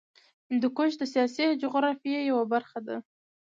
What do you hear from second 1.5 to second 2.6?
جغرافیه یوه